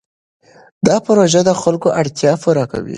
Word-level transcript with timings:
دا 0.87 0.95
پروژه 1.07 1.41
د 1.45 1.51
خلکو 1.61 1.87
اړتیا 2.01 2.33
پوره 2.43 2.65
کوي. 2.71 2.89